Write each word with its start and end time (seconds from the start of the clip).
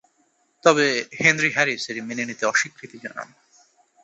তবে 0.63 0.85
Henry 1.19 1.49
Harris 1.53 1.83
এটি 1.89 2.01
মেনে 2.01 2.23
নিতে 2.25 2.43
অস্বীকৃতি 2.45 2.97
জানান। 2.97 3.29